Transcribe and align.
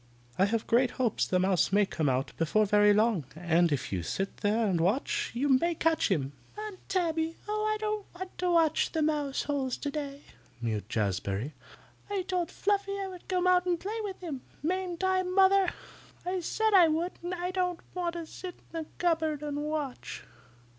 I 0.39 0.45
have 0.45 0.65
great 0.65 0.89
hopes 0.97 1.27
the 1.27 1.37
mouse 1.37 1.71
may 1.71 1.85
come 1.85 2.09
out 2.09 2.35
before 2.35 2.65
so 2.65 2.71
very 2.71 2.91
long, 2.91 3.23
and 3.35 3.71
if 3.71 3.93
you 3.93 4.01
sit 4.01 4.37
there 4.37 4.65
and 4.65 4.81
watch, 4.81 5.29
you 5.35 5.47
may 5.47 5.75
catch 5.75 6.09
him." 6.09 6.31
"Aunt 6.57 6.79
Tabby! 6.89 7.35
Oh, 7.47 7.65
I 7.71 7.77
don't 7.77 8.07
want 8.15 8.35
to 8.39 8.49
watch 8.49 8.89
mouse 8.95 9.43
holes 9.43 9.77
today," 9.77 10.23
mewed 10.59 10.89
Jazbury. 10.89 11.53
"I 12.09 12.23
told 12.23 12.49
Fluffy 12.49 12.93
I 12.99 13.09
would 13.09 13.27
come 13.27 13.45
out 13.45 13.67
and 13.67 13.79
play 13.79 13.99
with 14.01 14.21
him. 14.21 14.41
Mayn't 14.63 15.03
I, 15.03 15.21
Mother? 15.21 15.69
I 16.25 16.39
said 16.39 16.73
I 16.73 16.87
would, 16.87 17.11
and 17.21 17.35
I 17.35 17.51
don't 17.51 17.81
want 17.93 18.13
to 18.13 18.25
sit 18.25 18.55
there 18.71 18.81
in 18.81 18.87
the 18.87 18.89
cupboard 18.97 19.43
and 19.43 19.57
watch. 19.57 20.23